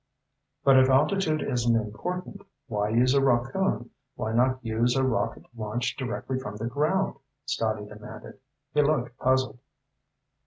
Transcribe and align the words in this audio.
"But 0.63 0.79
if 0.79 0.89
altitude 0.89 1.43
isn't 1.43 1.75
important, 1.75 2.41
why 2.65 2.89
use 2.89 3.13
a 3.13 3.21
rockoon? 3.21 3.91
Why 4.15 4.33
not 4.33 4.57
use 4.65 4.95
a 4.95 5.03
rocket 5.03 5.45
launched 5.55 5.99
directly 5.99 6.39
from 6.39 6.55
the 6.55 6.65
ground?" 6.65 7.17
Scotty 7.45 7.85
demanded. 7.85 8.39
He 8.73 8.81
looked 8.81 9.15
puzzled. 9.19 9.59